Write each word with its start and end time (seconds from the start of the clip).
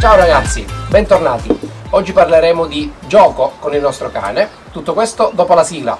Ciao 0.00 0.16
ragazzi, 0.16 0.64
bentornati. 0.88 1.54
Oggi 1.90 2.14
parleremo 2.14 2.64
di 2.64 2.90
gioco 3.06 3.52
con 3.58 3.74
il 3.74 3.82
nostro 3.82 4.10
cane. 4.10 4.48
Tutto 4.72 4.94
questo 4.94 5.30
dopo 5.34 5.52
la 5.52 5.62
sigla. 5.62 5.98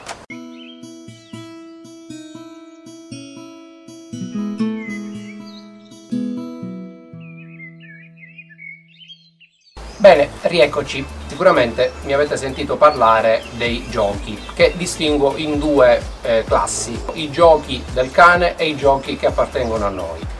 Bene, 9.98 10.30
rieccoci. 10.44 11.04
Sicuramente 11.26 11.92
mi 12.04 12.14
avete 12.14 12.38
sentito 12.38 12.78
parlare 12.78 13.42
dei 13.58 13.84
giochi, 13.90 14.42
che 14.54 14.72
distingo 14.76 15.36
in 15.36 15.58
due 15.58 16.02
eh, 16.22 16.42
classi, 16.46 16.98
i 17.12 17.30
giochi 17.30 17.84
del 17.92 18.10
cane 18.10 18.56
e 18.56 18.66
i 18.66 18.76
giochi 18.76 19.18
che 19.18 19.26
appartengono 19.26 19.84
a 19.84 19.90
noi. 19.90 20.38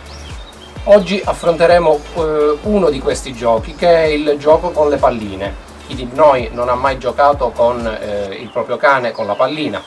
Oggi 0.85 1.21
affronteremo 1.23 2.01
eh, 2.15 2.59
uno 2.63 2.89
di 2.89 3.01
questi 3.01 3.35
giochi, 3.35 3.75
che 3.75 3.89
è 3.89 4.05
il 4.05 4.37
gioco 4.39 4.71
con 4.71 4.89
le 4.89 4.97
palline. 4.97 5.69
Chi 5.87 5.95
di 5.95 6.09
noi 6.15 6.49
non 6.53 6.71
ha 6.71 6.75
mai 6.75 6.97
giocato 6.99 7.51
con 7.51 7.87
eh, 7.87 8.35
il 8.41 8.49
proprio 8.49 8.79
cane 8.79 9.11
con 9.11 9.27
la 9.27 9.35
pallina? 9.35 9.83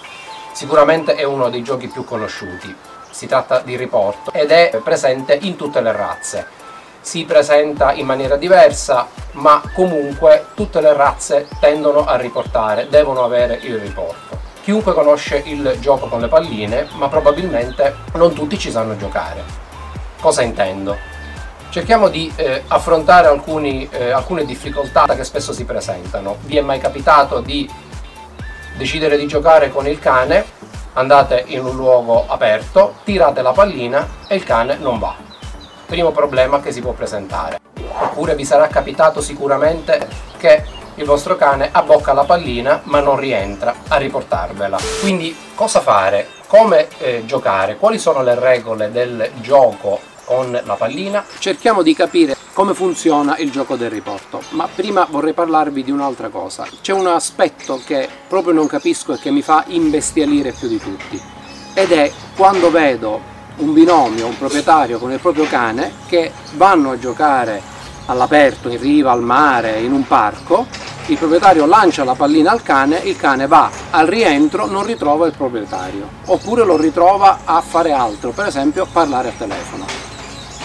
Sicuramente 0.51 1.15
è 1.15 1.23
uno 1.23 1.49
dei 1.49 1.63
giochi 1.63 1.87
più 1.87 2.03
conosciuti. 2.03 2.73
Si 3.09 3.25
tratta 3.25 3.61
di 3.61 3.75
riporto 3.75 4.31
ed 4.33 4.51
è 4.51 4.79
presente 4.83 5.37
in 5.41 5.55
tutte 5.55 5.81
le 5.81 5.91
razze 5.91 6.61
si 7.03 7.25
presenta 7.25 7.91
in 7.91 8.05
maniera 8.05 8.37
diversa, 8.37 9.07
ma 9.33 9.61
comunque 9.73 10.45
tutte 10.53 10.79
le 10.79 10.93
razze 10.93 11.49
tendono 11.59 12.05
a 12.05 12.15
riportare, 12.15 12.87
devono 12.87 13.25
avere 13.25 13.59
il 13.61 13.77
riporto. 13.77 14.39
Chiunque 14.63 14.93
conosce 14.93 15.43
il 15.45 15.75
gioco 15.81 16.07
con 16.07 16.21
le 16.21 16.29
palline, 16.29 16.87
ma 16.93 17.09
probabilmente 17.09 17.93
non 18.13 18.33
tutti 18.33 18.57
ci 18.57 18.71
sanno 18.71 18.95
giocare. 18.95 19.62
Cosa 20.23 20.41
intendo? 20.41 20.95
Cerchiamo 21.69 22.07
di 22.07 22.31
eh, 22.37 22.63
affrontare 22.69 23.27
alcuni, 23.27 23.89
eh, 23.91 24.11
alcune 24.11 24.45
difficoltà 24.45 25.05
che 25.17 25.25
spesso 25.25 25.51
si 25.51 25.65
presentano. 25.65 26.37
Vi 26.43 26.55
è 26.55 26.61
mai 26.61 26.79
capitato 26.79 27.41
di 27.41 27.69
decidere 28.77 29.17
di 29.17 29.27
giocare 29.27 29.69
con 29.69 29.85
il 29.85 29.99
cane? 29.99 30.45
Andate 30.93 31.43
in 31.47 31.65
un 31.65 31.75
luogo 31.75 32.23
aperto, 32.25 32.95
tirate 33.03 33.41
la 33.41 33.51
pallina 33.51 34.07
e 34.25 34.35
il 34.35 34.45
cane 34.45 34.77
non 34.77 34.97
va 34.97 35.13
primo 35.85 36.11
problema 36.11 36.61
che 36.61 36.71
si 36.71 36.79
può 36.79 36.93
presentare. 36.93 37.59
Oppure 37.99 38.33
vi 38.33 38.45
sarà 38.45 38.67
capitato 38.67 39.19
sicuramente 39.19 40.07
che 40.37 40.63
il 40.95 41.03
vostro 41.05 41.35
cane 41.35 41.67
abbocca 41.69 42.13
la 42.13 42.23
pallina 42.23 42.79
ma 42.85 43.01
non 43.01 43.17
rientra 43.17 43.75
a 43.89 43.97
riportarvela. 43.97 44.77
Quindi 45.01 45.35
cosa 45.53 45.81
fare? 45.81 46.29
Come 46.47 46.87
eh, 46.99 47.25
giocare? 47.25 47.75
Quali 47.75 47.99
sono 47.99 48.23
le 48.23 48.39
regole 48.39 48.89
del 48.89 49.29
gioco 49.41 50.11
con 50.25 50.51
la 50.63 50.75
pallina? 50.75 51.23
Cerchiamo 51.39 51.81
di 51.81 51.93
capire 51.93 52.35
come 52.53 52.73
funziona 52.73 53.37
il 53.37 53.51
gioco 53.51 53.75
del 53.75 53.89
riporto, 53.89 54.41
ma 54.49 54.67
prima 54.73 55.07
vorrei 55.09 55.33
parlarvi 55.33 55.83
di 55.83 55.91
un'altra 55.91 56.29
cosa. 56.29 56.67
C'è 56.81 56.93
un 56.93 57.07
aspetto 57.07 57.81
che 57.85 58.07
proprio 58.27 58.53
non 58.53 58.67
capisco 58.67 59.13
e 59.13 59.19
che 59.19 59.31
mi 59.31 59.41
fa 59.41 59.63
imbestialire 59.67 60.51
più 60.51 60.67
di 60.67 60.79
tutti 60.79 61.21
ed 61.73 61.91
è 61.91 62.11
quando 62.35 62.69
vedo 62.69 63.31
un 63.57 63.73
binomio, 63.73 64.27
un 64.27 64.37
proprietario 64.37 64.99
con 64.99 65.11
il 65.11 65.19
proprio 65.19 65.45
cane 65.45 65.91
che 66.07 66.31
vanno 66.53 66.91
a 66.91 66.99
giocare 66.99 67.61
all'aperto, 68.05 68.69
in 68.69 68.79
riva, 68.79 69.11
al 69.11 69.21
mare, 69.21 69.79
in 69.79 69.91
un 69.91 70.05
parco, 70.05 70.65
il 71.07 71.17
proprietario 71.17 71.65
lancia 71.65 72.03
la 72.03 72.15
pallina 72.15 72.51
al 72.51 72.61
cane, 72.61 72.97
il 72.97 73.15
cane 73.15 73.47
va 73.47 73.69
al 73.91 74.07
rientro, 74.07 74.65
non 74.65 74.85
ritrova 74.85 75.25
il 75.27 75.33
proprietario, 75.35 76.07
oppure 76.25 76.63
lo 76.63 76.77
ritrova 76.77 77.39
a 77.45 77.61
fare 77.61 77.91
altro, 77.91 78.31
per 78.31 78.47
esempio 78.47 78.87
parlare 78.91 79.29
a 79.29 79.33
telefono. 79.37 79.92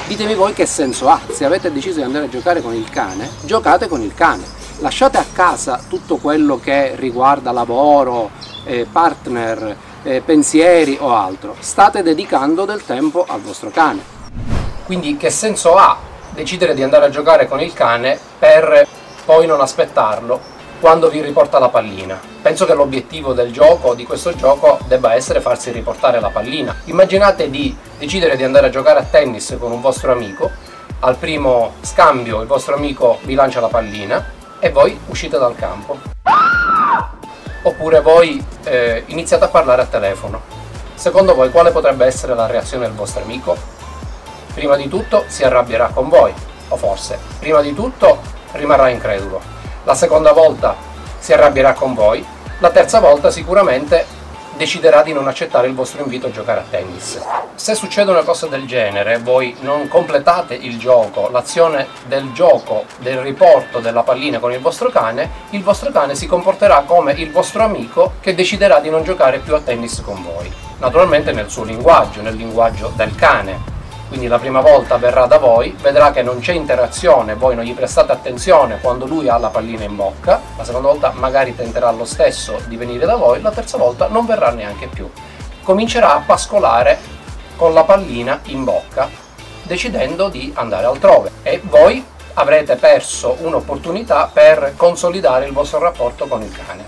Ditemi 0.09 0.35
voi 0.35 0.55
che 0.55 0.65
senso 0.65 1.11
ha, 1.11 1.21
se 1.29 1.45
avete 1.45 1.71
deciso 1.71 1.99
di 1.99 2.03
andare 2.03 2.25
a 2.25 2.29
giocare 2.31 2.63
con 2.63 2.73
il 2.73 2.89
cane, 2.89 3.29
giocate 3.45 3.89
con 3.89 4.01
il 4.01 4.15
cane, 4.15 4.43
lasciate 4.79 5.19
a 5.19 5.25
casa 5.31 5.83
tutto 5.87 6.17
quello 6.17 6.59
che 6.59 6.95
riguarda 6.97 7.53
lavoro, 7.53 8.31
eh, 8.65 8.87
partner, 8.91 9.77
eh, 10.03 10.23
pensieri 10.25 10.97
o 10.99 11.15
altro, 11.15 11.57
state 11.59 12.03
dedicando 12.03 12.65
del 12.65 12.87
tempo 12.87 13.27
al 13.29 13.43
vostro 13.43 13.69
cane. 13.69 14.01
Quindi 14.87 15.19
che 15.19 15.29
senso 15.29 15.77
ha 15.77 15.99
decidere 16.33 16.73
di 16.73 16.83
andare 16.83 17.05
a 17.05 17.11
giocare 17.11 17.47
con 17.47 17.61
il 17.61 17.75
cane 17.75 18.19
per 18.39 18.89
poi 19.27 19.47
non 19.47 19.61
aspettarlo 19.61 20.41
quando 20.81 21.11
vi 21.11 21.21
riporta 21.21 21.59
la 21.59 21.69
pallina. 21.69 22.19
Penso 22.49 22.65
che 22.65 22.73
l'obiettivo 22.73 23.35
del 23.35 23.53
gioco, 23.53 23.93
di 23.93 24.07
questo 24.07 24.35
gioco, 24.35 24.79
debba 24.87 25.13
essere 25.13 25.43
farsi 25.43 25.71
riportare 25.71 26.19
la 26.19 26.31
pallina. 26.31 26.75
Immaginate 26.85 27.51
di 27.51 27.77
decidere 27.99 28.37
di 28.37 28.43
andare 28.43 28.69
a 28.69 28.71
giocare 28.71 29.01
a 29.01 29.03
tennis 29.03 29.55
con 29.61 29.71
un 29.71 29.83
vostro 29.83 30.13
amico, 30.13 30.51
al 31.01 31.17
primo 31.17 31.75
scambio 31.83 32.41
il 32.41 32.47
vostro 32.47 32.75
amico 32.75 33.19
vi 33.25 33.35
lancia 33.35 33.61
la 33.61 33.69
pallina 33.69 34.31
e 34.61 34.71
voi 34.71 34.99
uscite 35.09 35.39
dal 35.39 35.55
campo 35.57 35.99
oppure 37.65 38.01
voi 38.01 38.43
eh, 38.65 39.03
iniziate 39.09 39.45
a 39.45 39.49
parlare 39.49 39.83
a 39.83 39.85
telefono. 39.87 40.41
Secondo 40.95 41.35
voi 41.35 41.51
quale 41.51 41.71
potrebbe 41.71 42.07
essere 42.07 42.35
la 42.35 42.47
reazione 42.47 42.87
del 42.87 42.95
vostro 42.95 43.25
amico? 43.25 43.59
Prima 44.55 44.75
di 44.77 44.89
tutto 44.89 45.25
si 45.27 45.45
arrabbierà 45.45 45.89
con 45.89 46.09
voi, 46.09 46.33
o 46.69 46.77
forse, 46.79 47.19
prima 47.39 47.61
di 47.61 47.75
tutto 47.75 48.21
rimarrà 48.53 48.89
incredulo. 48.89 49.39
La 49.85 49.95
seconda 49.95 50.33
volta 50.33 50.75
si 51.19 51.33
arrabbierà 51.35 51.75
con 51.75 51.93
voi, 51.95 52.25
la 52.59 52.71
terza 52.71 52.99
volta 52.99 53.31
sicuramente 53.31 54.05
deciderà 54.57 55.03
di 55.03 55.13
non 55.13 55.29
accettare 55.29 55.69
il 55.69 55.75
vostro 55.75 56.03
invito 56.03 56.27
a 56.27 56.31
giocare 56.31 56.61
a 56.61 56.65
tennis. 56.69 57.21
Se 57.55 57.77
succede 57.77 58.11
una 58.11 58.25
cosa 58.25 58.49
del 58.49 58.67
genere, 58.67 59.19
voi 59.19 59.57
non 59.61 59.87
completate 59.87 60.55
il 60.55 60.79
gioco, 60.79 61.29
l'azione 61.31 61.87
del 62.07 62.33
gioco, 62.33 62.85
del 62.99 63.19
riporto 63.19 63.79
della 63.79 64.03
pallina 64.03 64.41
con 64.41 64.53
il 64.53 64.59
vostro 64.59 64.91
cane, 64.91 65.31
il 65.51 65.63
vostro 65.63 65.93
cane 65.93 66.17
si 66.17 66.27
comporterà 66.27 66.83
come 66.85 67.13
il 67.13 67.31
vostro 67.31 67.63
amico 67.63 68.15
che 68.21 68.35
deciderà 68.35 68.81
di 68.81 68.91
non 68.91 69.05
giocare 69.05 69.39
più 69.39 69.55
a 69.55 69.61
tennis 69.61 70.01
con 70.01 70.21
voi. 70.21 70.53
Naturalmente 70.79 71.31
nel 71.31 71.51
suo 71.51 71.63
linguaggio, 71.63 72.23
nel 72.23 72.35
linguaggio 72.35 72.93
del 72.97 73.15
cane, 73.15 73.77
quindi 74.09 74.27
la 74.27 74.39
prima 74.39 74.61
volta 74.61 74.97
verrà 74.97 75.27
da 75.27 75.39
voi, 75.39 75.77
vedrà 75.81 76.11
che 76.11 76.23
non 76.23 76.41
c'è 76.41 76.53
interazione, 76.53 77.35
voi 77.35 77.55
non 77.55 77.65
gli 77.65 77.75
prestate 77.75 78.11
attenzione 78.11 78.81
quando 78.81 79.07
lui 79.07 79.29
ha 79.29 79.37
la 79.37 79.51
pallina 79.51 79.85
in 79.85 79.97
bocca, 79.97 80.41
la 80.57 80.65
seconda 80.65 80.89
volta 80.89 81.13
magari 81.15 81.55
tenterà 81.55 81.91
lo 81.91 82.07
stesso 82.07 82.59
di 82.67 82.77
venire 82.77 83.05
da 83.05 83.17
voi, 83.17 83.43
la 83.43 83.51
terza 83.51 83.77
volta 83.77 84.09
non 84.09 84.25
verrà 84.25 84.51
neanche 84.51 84.87
più. 84.87 85.09
Comincerà 85.63 86.15
a 86.15 86.23
pascolare 86.25 86.99
con 87.57 87.75
la 87.75 87.85
pallina 87.85 88.41
in 88.45 88.65
bocca, 88.65 89.09
decidendo 89.63 90.29
di 90.29 90.51
andare 90.55 90.87
altrove 90.87 91.31
e 91.43 91.61
voi 91.63 92.03
avrete 92.35 92.77
perso 92.77 93.37
un'opportunità 93.41 94.31
per 94.33 94.73
consolidare 94.77 95.45
il 95.47 95.53
vostro 95.53 95.81
rapporto 95.81 96.27
con 96.27 96.41
il 96.41 96.53
cane. 96.53 96.87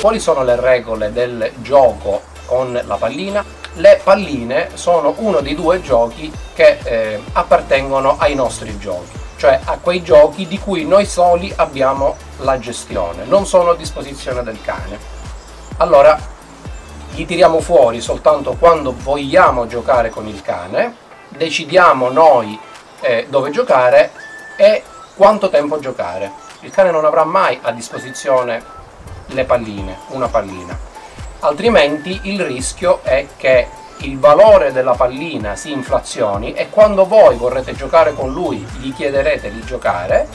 Quali 0.00 0.18
sono 0.18 0.42
le 0.42 0.58
regole 0.58 1.12
del 1.12 1.52
gioco 1.58 2.22
con 2.46 2.80
la 2.84 2.96
pallina? 2.96 3.59
Le 3.74 4.00
palline 4.02 4.70
sono 4.74 5.14
uno 5.18 5.40
dei 5.40 5.54
due 5.54 5.80
giochi 5.80 6.32
che 6.54 6.78
eh, 6.82 7.22
appartengono 7.32 8.16
ai 8.18 8.34
nostri 8.34 8.76
giochi, 8.78 9.18
cioè 9.36 9.60
a 9.64 9.78
quei 9.78 10.02
giochi 10.02 10.46
di 10.46 10.58
cui 10.58 10.84
noi 10.84 11.06
soli 11.06 11.52
abbiamo 11.56 12.16
la 12.38 12.58
gestione, 12.58 13.24
non 13.24 13.46
sono 13.46 13.70
a 13.70 13.76
disposizione 13.76 14.42
del 14.42 14.60
cane. 14.60 14.98
Allora 15.76 16.18
li 17.14 17.24
tiriamo 17.24 17.60
fuori 17.60 18.00
soltanto 18.00 18.56
quando 18.58 18.94
vogliamo 18.96 19.66
giocare 19.66 20.10
con 20.10 20.26
il 20.26 20.42
cane, 20.42 20.96
decidiamo 21.28 22.10
noi 22.10 22.58
eh, 23.00 23.26
dove 23.28 23.50
giocare 23.50 24.10
e 24.56 24.82
quanto 25.14 25.48
tempo 25.48 25.78
giocare. 25.78 26.32
Il 26.60 26.70
cane 26.70 26.90
non 26.90 27.04
avrà 27.04 27.24
mai 27.24 27.58
a 27.62 27.70
disposizione 27.70 28.62
le 29.26 29.44
palline, 29.44 29.96
una 30.08 30.28
pallina 30.28 30.89
altrimenti 31.40 32.20
il 32.24 32.40
rischio 32.44 33.00
è 33.02 33.26
che 33.36 33.68
il 33.98 34.18
valore 34.18 34.72
della 34.72 34.94
pallina 34.94 35.56
si 35.56 35.70
inflazioni 35.72 36.54
e 36.54 36.70
quando 36.70 37.06
voi 37.06 37.36
vorrete 37.36 37.74
giocare 37.74 38.14
con 38.14 38.32
lui, 38.32 38.66
gli 38.78 38.94
chiederete 38.94 39.52
di 39.52 39.62
giocare, 39.64 40.26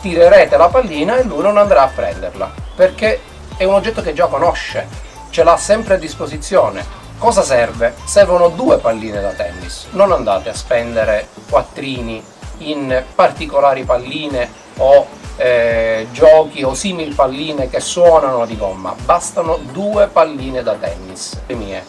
tirerete 0.00 0.56
la 0.56 0.68
pallina 0.68 1.16
e 1.16 1.24
lui 1.24 1.42
non 1.42 1.56
andrà 1.56 1.82
a 1.82 1.90
prenderla, 1.94 2.52
perché 2.74 3.20
è 3.56 3.64
un 3.64 3.74
oggetto 3.74 4.02
che 4.02 4.12
già 4.12 4.26
conosce, 4.26 4.86
ce 5.30 5.44
l'ha 5.44 5.56
sempre 5.56 5.94
a 5.94 5.98
disposizione. 5.98 7.02
Cosa 7.16 7.42
serve? 7.42 7.94
Servono 8.04 8.48
due 8.48 8.78
palline 8.78 9.20
da 9.20 9.30
tennis, 9.30 9.86
non 9.90 10.12
andate 10.12 10.50
a 10.50 10.54
spendere 10.54 11.28
quattrini 11.48 12.22
in 12.58 13.02
particolari 13.14 13.84
palline 13.84 14.50
o 14.78 15.06
eh, 15.36 15.83
giochi 16.10 16.62
o 16.62 16.74
simil 16.74 17.14
palline 17.14 17.68
che 17.68 17.80
suonano 17.80 18.46
di 18.46 18.56
gomma, 18.56 18.94
bastano 19.04 19.58
due 19.72 20.06
palline 20.06 20.62
da 20.62 20.74
tennis, 20.74 21.40
le 21.46 21.54
mie, 21.54 21.84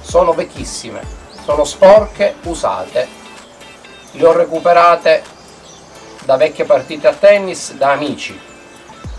sono 0.00 0.32
vecchissime, 0.32 1.00
sono 1.44 1.64
sporche, 1.64 2.34
usate, 2.44 3.06
le 4.12 4.26
ho 4.26 4.32
recuperate 4.32 5.22
da 6.24 6.36
vecchie 6.36 6.64
partite 6.64 7.06
a 7.08 7.12
tennis 7.12 7.74
da 7.74 7.92
amici. 7.92 8.38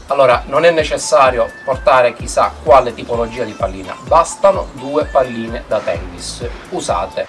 Allora, 0.07 0.43
non 0.47 0.63
è 0.63 0.71
necessario 0.71 1.49
portare 1.65 2.13
chissà 2.13 2.53
quale 2.63 2.93
tipologia 2.93 3.43
di 3.43 3.53
pallina, 3.53 3.95
bastano 4.07 4.69
due 4.73 5.05
palline 5.05 5.63
da 5.67 5.79
tennis 5.79 6.45
usate. 6.69 7.27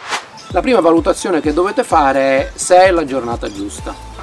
La 0.48 0.60
prima 0.60 0.80
valutazione 0.80 1.40
che 1.40 1.52
dovete 1.52 1.84
fare 1.84 2.20
è 2.20 2.50
se 2.54 2.84
è 2.84 2.90
la 2.90 3.04
giornata 3.04 3.52
giusta 3.52 4.17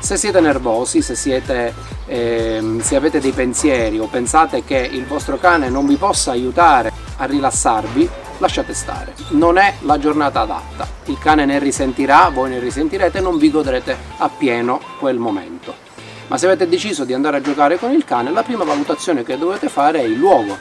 se 0.00 0.16
siete 0.16 0.40
nervosi, 0.40 1.02
se, 1.02 1.14
siete, 1.14 1.72
ehm, 2.06 2.80
se 2.80 2.96
avete 2.96 3.20
dei 3.20 3.32
pensieri 3.32 3.98
o 3.98 4.06
pensate 4.06 4.64
che 4.64 4.78
il 4.78 5.06
vostro 5.06 5.38
cane 5.38 5.68
non 5.68 5.86
vi 5.86 5.96
possa 5.96 6.32
aiutare 6.32 6.90
a 7.16 7.26
rilassarvi, 7.26 8.08
lasciate 8.38 8.74
stare. 8.74 9.14
Non 9.30 9.58
è 9.58 9.74
la 9.80 9.98
giornata 9.98 10.40
adatta. 10.40 10.88
Il 11.04 11.18
cane 11.18 11.44
ne 11.44 11.58
risentirà, 11.58 12.30
voi 12.32 12.50
ne 12.50 12.58
risentirete 12.58 13.18
e 13.18 13.20
non 13.20 13.38
vi 13.38 13.50
godrete 13.50 13.96
appieno 14.16 14.80
quel 14.98 15.18
momento. 15.18 15.88
Ma 16.28 16.38
se 16.38 16.46
avete 16.46 16.68
deciso 16.68 17.04
di 17.04 17.12
andare 17.12 17.36
a 17.36 17.40
giocare 17.40 17.78
con 17.78 17.92
il 17.92 18.04
cane, 18.04 18.30
la 18.30 18.42
prima 18.42 18.64
valutazione 18.64 19.22
che 19.22 19.36
dovete 19.36 19.68
fare 19.68 20.00
è 20.00 20.04
il 20.04 20.16
luogo. 20.16 20.56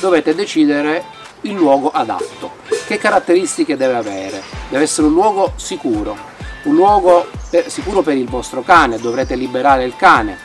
Dovete 0.00 0.34
decidere 0.34 1.04
il 1.42 1.52
luogo 1.52 1.90
adatto. 1.90 2.52
Che 2.86 2.98
caratteristiche 2.98 3.76
deve 3.76 3.96
avere? 3.96 4.42
Deve 4.68 4.84
essere 4.84 5.08
un 5.08 5.12
luogo 5.12 5.52
sicuro, 5.56 6.16
un 6.64 6.74
luogo 6.74 7.26
per, 7.50 7.70
sicuro 7.70 8.02
per 8.02 8.16
il 8.16 8.28
vostro 8.28 8.62
cane, 8.62 8.98
dovrete 8.98 9.34
liberare 9.34 9.84
il 9.84 9.96
cane 9.96 10.38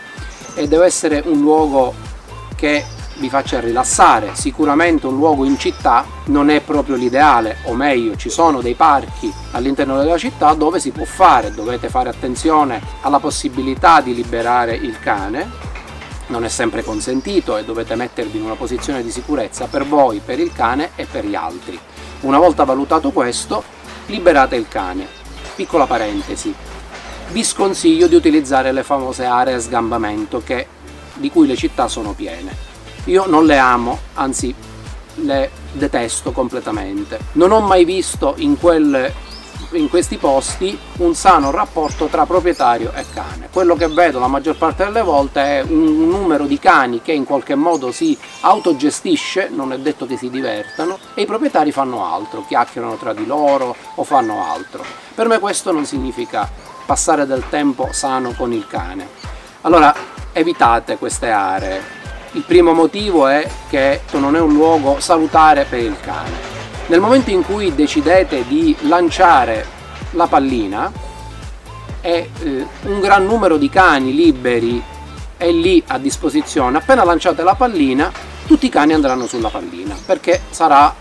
e 0.56 0.68
deve 0.68 0.86
essere 0.86 1.22
un 1.26 1.40
luogo 1.40 1.94
che 2.56 2.86
vi 3.18 3.30
faccia 3.30 3.60
rilassare. 3.60 4.32
Sicuramente 4.34 5.08
un 5.08 5.16
luogo 5.16 5.46
in 5.46 5.58
città 5.58 6.06
non 6.26 6.50
è 6.50 6.62
proprio 6.62 6.96
l'ideale, 6.96 7.58
o 7.64 7.74
meglio, 7.74 8.16
ci 8.16 8.30
sono 8.30 8.62
dei 8.62 8.74
parchi 8.74 9.32
all'interno 9.52 9.98
della 9.98 10.18
città 10.18 10.54
dove 10.54 10.80
si 10.80 10.92
può 10.92 11.06
fare, 11.06 11.54
dovete 11.54 11.90
fare 11.90 12.10
attenzione 12.10 12.82
alla 13.02 13.20
possibilità 13.20 14.02
di 14.02 14.16
liberare 14.16 14.76
il 14.76 15.00
cane. 15.00 15.72
Non 16.28 16.46
è 16.46 16.50
sempre 16.50 16.84
consentito 16.84 17.58
e 17.58 17.66
dovete 17.66 17.96
mettervi 17.96 18.38
in 18.38 18.46
una 18.46 18.56
posizione 18.56 19.04
di 19.04 19.12
sicurezza 19.12 19.68
per 19.68 19.86
voi, 19.86 20.22
per 20.24 20.40
il 20.40 20.54
cane 20.54 20.92
e 20.96 21.06
per 21.06 21.26
gli 21.26 21.36
altri. 21.36 21.78
Una 22.22 22.40
volta 22.40 22.64
valutato 22.64 23.12
questo, 23.12 23.64
liberate 24.08 24.56
il 24.56 24.68
cane. 24.68 25.06
Piccola 25.56 25.86
parentesi, 25.86 26.56
vi 27.32 27.44
sconsiglio 27.44 28.08
di 28.08 28.16
utilizzare 28.16 28.72
le 28.72 28.84
famose 28.84 29.26
aree 29.26 29.56
a 29.56 29.60
sgambamento 29.60 30.42
che, 30.44 30.68
di 31.16 31.30
cui 31.30 31.48
le 31.48 31.56
città 31.56 31.88
sono 31.88 32.14
piene. 32.14 32.72
Io 33.06 33.26
non 33.26 33.46
le 33.46 33.58
amo, 33.58 34.00
anzi 34.14 34.54
le 35.16 35.52
detesto 35.72 36.32
completamente. 36.32 37.20
Non 37.34 37.52
ho 37.52 37.60
mai 37.60 37.86
visto 37.86 38.36
in, 38.38 38.58
quel, 38.58 39.12
in 39.72 39.90
questi 39.90 40.18
posti 40.18 40.78
un 40.98 41.14
sano 41.16 41.52
rapporto 41.52 42.06
tra 42.06 42.26
proprietario 42.26 42.92
e 42.94 43.04
cane. 43.14 43.50
Quello 43.52 43.76
che 43.76 43.88
vedo 43.88 44.20
la 44.20 44.28
maggior 44.28 44.56
parte 44.58 44.86
delle 44.86 45.02
volte 45.02 45.42
è 45.42 45.62
un 45.62 46.08
numero 46.08 46.46
di 46.46 46.60
cani 46.60 47.02
che 47.02 47.12
in 47.12 47.26
qualche 47.26 47.56
modo 47.56 47.92
si 47.92 48.18
autogestisce, 48.42 49.50
non 49.52 49.74
è 49.74 49.80
detto 49.80 50.06
che 50.06 50.18
si 50.18 50.30
divertano, 50.30 50.98
e 51.14 51.24
i 51.24 51.26
proprietari 51.26 51.72
fanno 51.72 52.06
altro, 52.06 52.46
chiacchierano 52.48 52.96
tra 52.96 53.14
di 53.14 53.26
loro 53.26 53.76
o 53.96 54.04
fanno 54.04 54.46
altro. 54.46 54.84
Per 55.14 55.28
me 55.28 55.40
questo 55.40 55.72
non 55.72 55.86
significa 55.86 56.50
passare 56.86 57.26
del 57.26 57.44
tempo 57.50 57.90
sano 57.92 58.34
con 58.34 58.52
il 58.52 58.68
cane. 58.68 59.08
Allora 59.62 59.94
evitate 60.32 60.98
queste 60.98 61.30
aree. 61.30 61.82
Il 62.32 62.44
primo 62.44 62.74
motivo 62.74 63.28
è 63.28 63.48
che 63.70 64.02
non 64.14 64.36
è 64.36 64.40
un 64.40 64.54
luogo 64.54 65.00
salutare 65.00 65.66
per 65.66 65.80
il 65.80 66.00
cane. 66.02 66.52
Nel 66.88 67.00
momento 67.00 67.30
in 67.30 67.44
cui 67.44 67.74
decidete 67.74 68.46
di 68.48 68.76
lanciare 68.82 69.66
la 70.12 70.28
pallina 70.28 70.92
e 72.02 72.30
eh, 72.40 72.68
un 72.84 73.00
gran 73.00 73.26
numero 73.26 73.58
di 73.58 73.70
cani 73.70 74.14
liberi 74.14 74.84
è 75.38 75.50
lì 75.52 75.82
a 75.88 75.98
disposizione, 75.98 76.78
appena 76.78 77.04
lanciate 77.04 77.44
la 77.44 77.56
pallina 77.56 78.12
tutti 78.46 78.66
i 78.66 78.70
cani 78.70 78.94
andranno 78.94 79.26
sulla 79.26 79.50
pallina 79.50 79.96
perché 80.06 80.42
sarà 80.50 80.94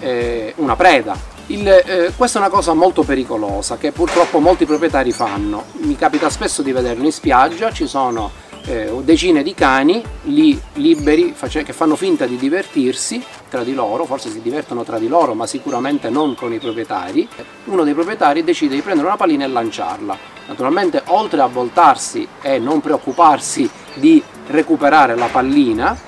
eh, 0.00 0.52
una 0.56 0.76
preda 0.76 1.16
il, 1.50 1.68
eh, 1.68 2.12
questa 2.16 2.38
è 2.38 2.42
una 2.42 2.50
cosa 2.50 2.74
molto 2.74 3.02
pericolosa 3.02 3.76
che 3.76 3.92
purtroppo 3.92 4.38
molti 4.38 4.66
proprietari 4.66 5.12
fanno. 5.12 5.64
Mi 5.80 5.96
capita 5.96 6.30
spesso 6.30 6.62
di 6.62 6.72
vederlo 6.72 7.04
in 7.04 7.12
spiaggia, 7.12 7.72
ci 7.72 7.86
sono 7.86 8.30
eh, 8.66 8.90
decine 9.02 9.42
di 9.42 9.54
cani 9.54 10.02
lì 10.24 10.60
liberi 10.74 11.34
che 11.34 11.72
fanno 11.72 11.96
finta 11.96 12.26
di 12.26 12.36
divertirsi 12.36 13.22
tra 13.48 13.64
di 13.64 13.74
loro, 13.74 14.04
forse 14.04 14.30
si 14.30 14.40
divertono 14.40 14.84
tra 14.84 14.98
di 14.98 15.08
loro 15.08 15.34
ma 15.34 15.46
sicuramente 15.46 16.08
non 16.08 16.34
con 16.34 16.52
i 16.52 16.58
proprietari. 16.58 17.28
Uno 17.64 17.82
dei 17.82 17.94
proprietari 17.94 18.44
decide 18.44 18.76
di 18.76 18.82
prendere 18.82 19.08
una 19.08 19.16
pallina 19.16 19.44
e 19.44 19.48
lanciarla. 19.48 20.16
Naturalmente 20.46 21.02
oltre 21.06 21.40
a 21.40 21.46
voltarsi 21.46 22.26
e 22.40 22.58
non 22.58 22.80
preoccuparsi 22.80 23.68
di 23.94 24.22
recuperare 24.48 25.16
la 25.16 25.26
pallina, 25.26 25.98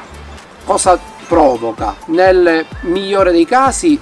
cosa 0.65 0.99
provoca? 1.27 1.97
Nel 2.07 2.65
migliore 2.83 3.33
dei 3.33 3.45
casi 3.45 3.99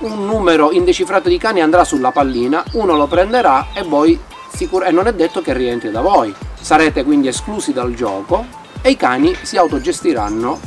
un 0.00 0.26
numero 0.26 0.70
indecifrato 0.70 1.28
di 1.28 1.38
cani 1.38 1.60
andrà 1.60 1.84
sulla 1.84 2.12
pallina, 2.12 2.62
uno 2.72 2.96
lo 2.96 3.06
prenderà 3.06 3.68
e 3.72 3.82
voi 3.82 4.18
sicur- 4.52 4.86
e 4.86 4.90
non 4.90 5.06
è 5.06 5.12
detto 5.12 5.40
che 5.40 5.52
rientri 5.52 5.90
da 5.90 6.00
voi. 6.00 6.34
Sarete 6.60 7.04
quindi 7.04 7.28
esclusi 7.28 7.72
dal 7.72 7.94
gioco 7.94 8.44
e 8.80 8.90
i 8.90 8.96
cani 8.96 9.34
si 9.42 9.56
autogestiranno 9.56 10.60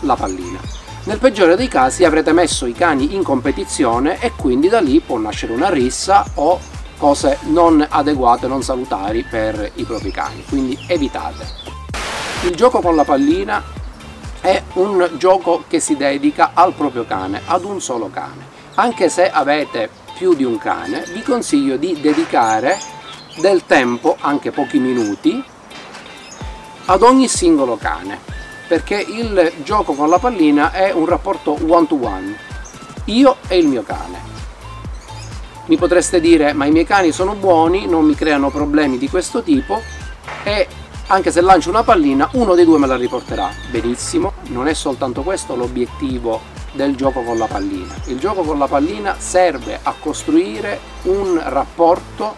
la 0.00 0.14
pallina. 0.16 0.58
Nel 1.04 1.18
peggiore 1.18 1.56
dei 1.56 1.68
casi 1.68 2.04
avrete 2.04 2.32
messo 2.32 2.66
i 2.66 2.72
cani 2.72 3.14
in 3.14 3.22
competizione 3.22 4.20
e 4.20 4.32
quindi 4.36 4.68
da 4.68 4.80
lì 4.80 5.00
può 5.00 5.18
nascere 5.18 5.52
una 5.52 5.70
rissa 5.70 6.24
o 6.34 6.58
cose 6.98 7.38
non 7.42 7.84
adeguate, 7.88 8.46
non 8.46 8.62
salutari 8.62 9.22
per 9.22 9.70
i 9.76 9.84
propri 9.84 10.10
cani, 10.10 10.44
quindi 10.48 10.78
evitate. 10.88 11.46
Il 12.44 12.54
gioco 12.54 12.80
con 12.80 12.94
la 12.94 13.04
pallina 13.04 13.62
è 14.40 14.62
un 14.74 15.10
gioco 15.16 15.64
che 15.66 15.80
si 15.80 15.96
dedica 15.96 16.50
al 16.54 16.74
proprio 16.74 17.04
cane, 17.04 17.42
ad 17.44 17.64
un 17.64 17.80
solo 17.80 18.08
cane. 18.10 18.56
Anche 18.74 19.08
se 19.08 19.30
avete 19.30 19.90
più 20.16 20.34
di 20.34 20.44
un 20.44 20.58
cane, 20.58 21.04
vi 21.12 21.22
consiglio 21.22 21.76
di 21.76 22.00
dedicare 22.00 22.78
del 23.40 23.64
tempo, 23.66 24.16
anche 24.20 24.50
pochi 24.50 24.78
minuti, 24.78 25.42
ad 26.86 27.02
ogni 27.02 27.28
singolo 27.28 27.76
cane, 27.76 28.18
perché 28.66 28.96
il 28.96 29.52
gioco 29.62 29.94
con 29.94 30.08
la 30.08 30.18
pallina 30.18 30.72
è 30.72 30.92
un 30.92 31.06
rapporto 31.06 31.56
one 31.66 31.86
to 31.86 31.98
one, 32.00 32.36
io 33.06 33.36
e 33.48 33.58
il 33.58 33.66
mio 33.66 33.82
cane. 33.82 34.36
Mi 35.66 35.76
potreste 35.76 36.20
dire, 36.20 36.52
ma 36.52 36.64
i 36.64 36.70
miei 36.70 36.86
cani 36.86 37.12
sono 37.12 37.34
buoni, 37.34 37.86
non 37.86 38.04
mi 38.04 38.14
creano 38.14 38.50
problemi 38.50 38.96
di 38.96 39.08
questo 39.08 39.42
tipo 39.42 39.82
e 40.42 40.66
anche 41.10 41.30
se 41.30 41.40
lancio 41.40 41.70
una 41.70 41.82
pallina 41.82 42.28
uno 42.32 42.54
dei 42.54 42.66
due 42.66 42.78
me 42.78 42.86
la 42.86 42.96
riporterà 42.96 43.50
benissimo 43.70 44.34
non 44.48 44.68
è 44.68 44.74
soltanto 44.74 45.22
questo 45.22 45.56
l'obiettivo 45.56 46.40
del 46.72 46.96
gioco 46.96 47.22
con 47.22 47.38
la 47.38 47.46
pallina 47.46 47.94
il 48.06 48.18
gioco 48.18 48.42
con 48.42 48.58
la 48.58 48.66
pallina 48.66 49.16
serve 49.18 49.78
a 49.82 49.94
costruire 49.98 50.78
un 51.04 51.40
rapporto 51.42 52.36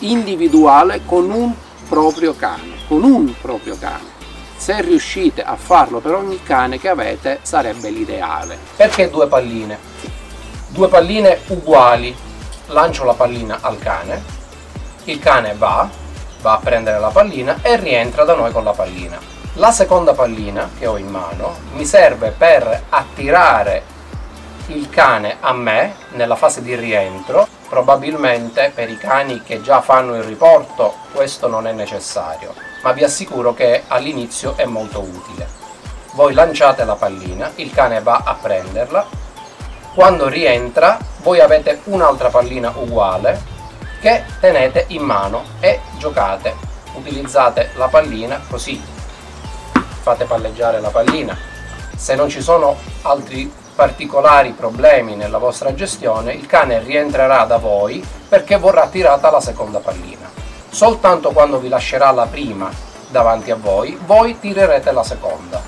individuale 0.00 1.00
con 1.06 1.30
un 1.30 1.54
proprio 1.88 2.34
cane 2.34 2.72
con 2.88 3.02
un 3.02 3.32
proprio 3.40 3.76
cane 3.78 4.12
Se 4.56 4.80
riuscite 4.80 5.42
a 5.42 5.56
farlo 5.56 6.00
per 6.00 6.14
ogni 6.14 6.42
cane 6.42 6.78
che 6.78 6.88
avete 6.88 7.40
sarebbe 7.42 7.90
l'ideale. 7.90 8.56
Perché 8.76 9.10
due 9.10 9.26
palline? 9.26 9.76
Due 10.68 10.88
palline 10.88 11.40
uguali. 11.48 12.14
Lancio 12.68 13.04
la 13.04 13.12
pallina 13.12 13.58
al 13.60 13.78
cane, 13.78 14.22
il 15.04 15.18
cane 15.18 15.54
va, 15.58 15.86
va 16.44 16.52
a 16.52 16.58
prendere 16.58 16.98
la 16.98 17.08
pallina 17.08 17.60
e 17.62 17.76
rientra 17.76 18.24
da 18.24 18.34
noi 18.34 18.52
con 18.52 18.64
la 18.64 18.72
pallina. 18.72 19.18
La 19.54 19.72
seconda 19.72 20.12
pallina 20.12 20.68
che 20.78 20.86
ho 20.86 20.98
in 20.98 21.06
mano 21.06 21.56
mi 21.72 21.86
serve 21.86 22.34
per 22.36 22.82
attirare 22.90 23.82
il 24.66 24.90
cane 24.90 25.38
a 25.40 25.54
me 25.54 25.94
nella 26.10 26.36
fase 26.36 26.60
di 26.60 26.74
rientro. 26.74 27.48
Probabilmente 27.66 28.72
per 28.74 28.90
i 28.90 28.98
cani 28.98 29.42
che 29.42 29.62
già 29.62 29.80
fanno 29.80 30.16
il 30.16 30.22
riporto 30.22 30.94
questo 31.12 31.48
non 31.48 31.66
è 31.66 31.72
necessario 31.72 32.52
ma 32.82 32.92
vi 32.92 33.02
assicuro 33.02 33.54
che 33.54 33.84
all'inizio 33.88 34.54
è 34.56 34.66
molto 34.66 35.00
utile. 35.00 35.48
Voi 36.12 36.34
lanciate 36.34 36.84
la 36.84 36.94
pallina 36.94 37.50
il 37.54 37.72
cane 37.72 38.02
va 38.02 38.22
a 38.22 38.34
prenderla. 38.34 39.06
Quando 39.94 40.28
rientra 40.28 40.98
voi 41.22 41.40
avete 41.40 41.80
un'altra 41.84 42.28
pallina 42.28 42.70
uguale 42.76 43.53
che 44.04 44.22
tenete 44.38 44.84
in 44.88 45.00
mano 45.00 45.44
e 45.60 45.80
giocate 45.96 46.54
utilizzate 46.92 47.70
la 47.76 47.88
pallina 47.88 48.38
così 48.50 48.78
fate 50.02 50.26
palleggiare 50.26 50.78
la 50.78 50.90
pallina 50.90 51.34
se 51.96 52.14
non 52.14 52.28
ci 52.28 52.42
sono 52.42 52.76
altri 53.00 53.50
particolari 53.74 54.50
problemi 54.50 55.14
nella 55.14 55.38
vostra 55.38 55.74
gestione, 55.74 56.34
il 56.34 56.44
cane 56.44 56.80
rientrerà 56.80 57.44
da 57.44 57.56
voi 57.56 58.04
perché 58.28 58.58
vorrà 58.58 58.88
tirata 58.88 59.30
la 59.30 59.40
seconda 59.40 59.78
pallina. 59.78 60.30
Soltanto 60.68 61.30
quando 61.30 61.58
vi 61.58 61.68
lascerà 61.68 62.10
la 62.10 62.26
prima 62.26 62.70
davanti 63.08 63.50
a 63.50 63.56
voi, 63.56 63.98
voi 64.04 64.38
tirerete 64.38 64.92
la 64.92 65.02
seconda. 65.02 65.62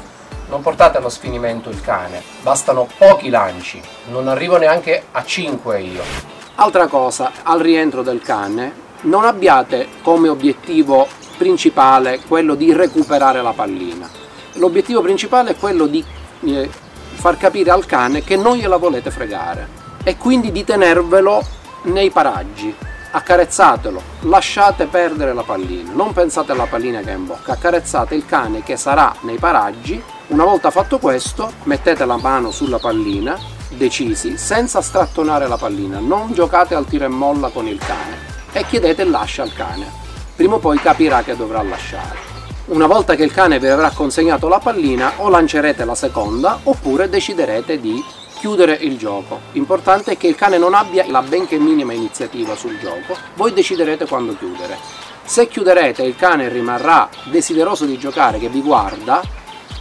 Non 0.49 0.61
portate 0.61 0.99
allo 0.99 1.09
sfinimento 1.09 1.71
il 1.71 1.81
cane, 1.81 2.23
bastano 2.43 2.87
pochi 2.99 3.31
lanci, 3.31 3.81
non 4.09 4.29
arrivo 4.29 4.59
neanche 4.59 5.07
a 5.11 5.25
5 5.25 5.81
io. 5.81 6.36
Altra 6.59 6.87
cosa, 6.87 7.33
al 7.43 7.61
rientro 7.61 8.03
del 8.03 8.23
cane, 8.23 8.85
non 9.03 9.27
abbiate 9.27 9.89
come 10.01 10.31
obiettivo 10.31 11.07
principale 11.37 12.21
quello 12.27 12.55
di 12.55 12.73
recuperare 12.73 13.43
la 13.43 13.53
pallina. 13.53 14.09
L'obiettivo 14.55 15.03
principale 15.03 15.51
è 15.51 15.57
quello 15.57 15.85
di 15.87 16.03
eh, 16.45 16.71
far 17.13 17.37
capire 17.37 17.73
al 17.73 17.85
cane 17.85 18.25
che 18.25 18.37
non 18.37 18.57
gliela 18.57 18.79
volete 18.79 19.11
fregare 19.11 19.69
e 20.03 20.17
quindi 20.17 20.51
di 20.51 20.65
tenervelo 20.65 21.43
nei 21.83 22.11
paraggi 22.11 22.75
accarezzatelo, 23.11 24.01
lasciate 24.23 24.87
perdere 24.87 25.33
la 25.33 25.43
pallina, 25.43 25.93
non 25.93 26.13
pensate 26.13 26.53
alla 26.53 26.67
pallina 26.67 27.01
che 27.01 27.11
è 27.11 27.15
in 27.15 27.27
bocca, 27.27 27.53
accarezzate 27.53 28.15
il 28.15 28.27
cane 28.27 28.63
che 28.63 28.77
sarà 28.77 29.15
nei 29.21 29.39
paraggi, 29.39 30.03
una 30.29 30.45
volta 30.45 30.71
fatto 30.71 30.99
questo 30.99 31.51
mettete 31.63 32.05
la 32.05 32.19
mano 32.19 32.51
sulla 32.51 32.79
pallina, 32.79 33.39
decisi, 33.77 34.37
senza 34.37 34.81
strattonare 34.81 35.47
la 35.47 35.57
pallina, 35.57 35.99
non 35.99 36.33
giocate 36.33 36.75
al 36.75 36.87
tiro 36.87 37.05
e 37.05 37.09
molla 37.09 37.49
con 37.49 37.67
il 37.67 37.79
cane 37.79 38.35
e 38.53 38.65
chiedete 38.67 39.05
lascia 39.05 39.43
al 39.43 39.53
cane, 39.53 39.87
prima 40.35 40.55
o 40.55 40.59
poi 40.59 40.79
capirà 40.79 41.23
che 41.23 41.37
dovrà 41.37 41.63
lasciare. 41.63 42.35
Una 42.67 42.87
volta 42.87 43.15
che 43.15 43.23
il 43.23 43.33
cane 43.33 43.61
vi 43.61 43.69
avrà 43.69 43.91
consegnato 43.91 44.49
la 44.49 44.59
pallina 44.59 45.13
o 45.19 45.29
lancerete 45.29 45.85
la 45.85 45.95
seconda 45.95 46.59
oppure 46.65 47.09
deciderete 47.09 47.81
di 47.81 48.03
chiudere 48.39 48.75
il 48.75 48.99
gioco. 48.99 49.41
L'importante 49.53 50.13
è 50.13 50.17
che 50.17 50.27
il 50.27 50.35
cane 50.35 50.59
non 50.59 50.75
abbia 50.75 51.05
la 51.09 51.23
benché 51.23 51.59
minima 51.59 51.93
iniziativa 51.93 52.57
sul 52.57 52.79
gioco, 52.79 53.17
voi 53.35 53.53
deciderete 53.53 54.07
quando 54.07 54.37
chiudere. 54.37 54.77
Se 55.25 55.49
chiuderete 55.49 56.03
e 56.03 56.07
il 56.07 56.17
cane 56.17 56.49
rimarrà 56.49 57.09
desideroso 57.25 57.85
di 57.85 57.99
giocare, 57.99 58.39
che 58.39 58.49
vi 58.49 58.63
guarda, 58.63 59.21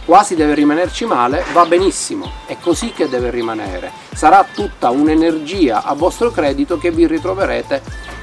quasi 0.06 0.36
deve 0.36 0.54
rimanerci 0.54 1.04
male, 1.04 1.44
va 1.52 1.66
benissimo, 1.66 2.30
è 2.46 2.56
così 2.60 2.92
che 2.92 3.08
deve 3.08 3.30
rimanere. 3.30 3.90
Sarà 4.14 4.46
tutta 4.54 4.90
un'energia 4.90 5.82
a 5.82 5.92
vostro 5.94 6.30
credito 6.30 6.78
che 6.78 6.92
vi 6.92 7.06
ritroverete 7.06 7.82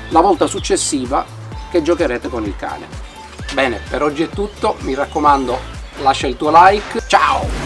la 0.09 0.21
volta 0.21 0.47
successiva 0.47 1.25
che 1.69 1.81
giocherete 1.83 2.29
con 2.29 2.45
il 2.45 2.55
cane. 2.55 2.87
Bene, 3.53 3.81
per 3.87 4.01
oggi 4.01 4.23
è 4.23 4.29
tutto, 4.29 4.77
mi 4.79 4.95
raccomando 4.95 5.59
lascia 5.97 6.25
il 6.27 6.37
tuo 6.37 6.51
like, 6.51 7.03
ciao! 7.07 7.62